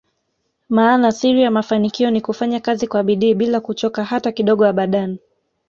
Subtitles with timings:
[0.69, 5.19] Maana Siri ya mafanikio Ni kufanya Kazi kwa bidii bila kuchoka hata kidogo abadani